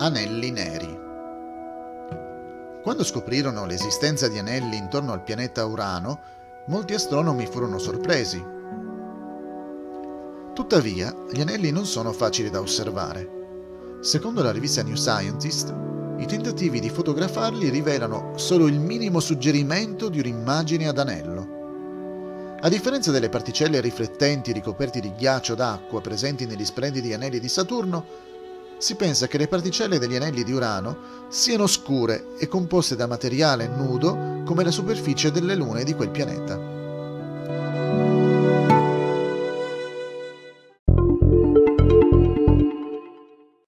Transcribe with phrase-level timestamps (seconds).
[0.00, 0.96] Anelli neri.
[2.84, 6.20] Quando scoprirono l'esistenza di anelli intorno al pianeta Urano,
[6.68, 8.40] molti astronomi furono sorpresi.
[10.54, 13.98] Tuttavia, gli anelli non sono facili da osservare.
[14.00, 15.74] Secondo la rivista New Scientist,
[16.18, 22.56] i tentativi di fotografarli rivelano solo il minimo suggerimento di un'immagine ad anello.
[22.60, 28.28] A differenza delle particelle riflettenti ricoperti di ghiaccio d'acqua presenti negli splendidi anelli di Saturno,
[28.78, 33.66] si pensa che le particelle degli anelli di Urano siano scure e composte da materiale
[33.66, 36.77] nudo come la superficie delle lune di quel pianeta.